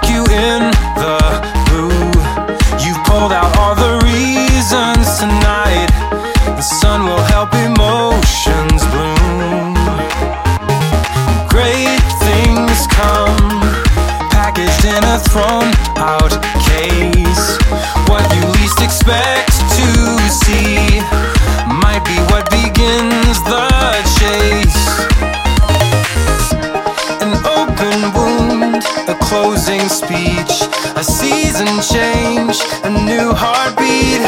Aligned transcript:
lock 0.00 0.10
you 0.10 0.22
in 0.24 0.70
the 0.96 1.18
blue. 1.68 1.90
You've 2.84 3.02
pulled 3.04 3.32
out 3.32 3.56
all 3.58 3.74
the 3.74 4.00
reasons 4.04 5.18
tonight. 5.18 5.88
The 6.44 6.62
sun 6.62 7.04
will 7.04 7.22
help 7.22 7.52
you 7.54 7.68
more. 7.76 7.99
Speech, 29.78 30.66
a 30.96 31.04
season 31.04 31.68
change, 31.80 32.58
a 32.82 32.90
new 32.90 33.32
heartbeat, 33.32 34.20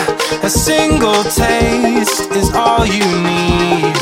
a 0.45 0.49
single 0.49 1.25
taste 1.25 2.31
is 2.31 2.55
all 2.55 2.87
you 2.87 3.03
need. 3.03 3.93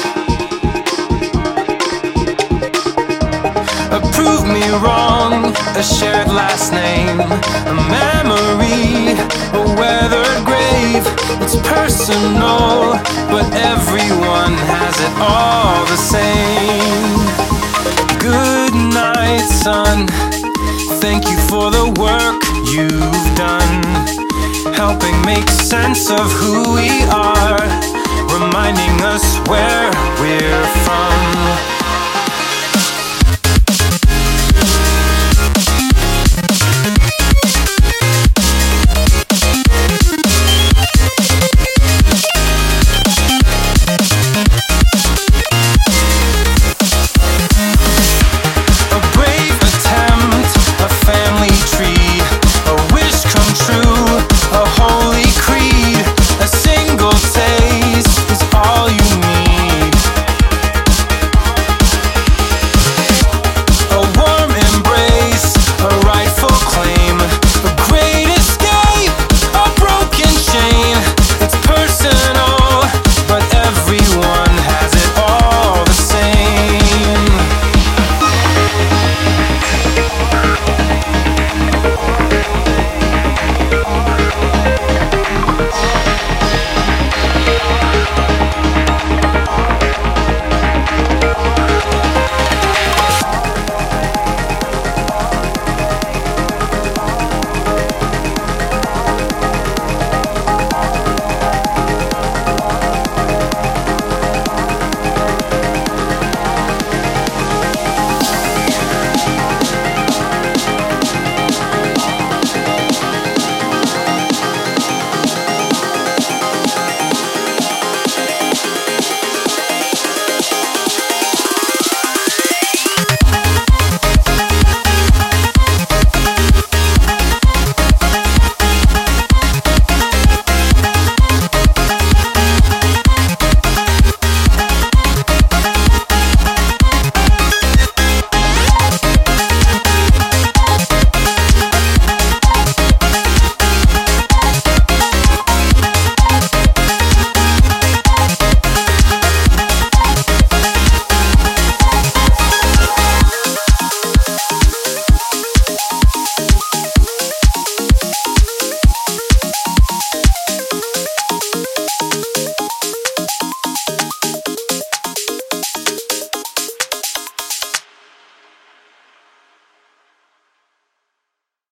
Prove 4.13 4.45
me 4.47 4.69
wrong, 4.85 5.57
a 5.77 5.83
shared 5.83 6.29
last 6.29 6.73
name, 6.73 7.21
a 7.21 7.75
memory, 7.89 9.17
a 9.57 9.63
weathered 9.81 10.45
grave. 10.45 11.05
It's 11.41 11.57
personal, 11.67 13.01
but 13.33 13.47
everyone 13.55 14.55
has 14.69 14.95
it 15.01 15.15
all 15.19 15.87
the 15.87 15.97
same. 15.97 17.17
Good 18.19 18.75
night, 18.75 19.47
son. 19.49 20.40
Thank 21.01 21.29
you 21.31 21.39
for 21.49 21.71
the 21.71 21.87
work 21.99 22.43
you've 22.71 23.35
done, 23.35 24.75
helping 24.75 25.19
make 25.25 25.49
sense 25.49 26.11
of 26.11 26.31
who 26.31 26.75
we 26.75 26.91
are, 27.05 27.59
reminding 28.29 29.01
us 29.03 29.39
where 29.49 29.91
we're 30.21 30.67
from. 30.85 31.80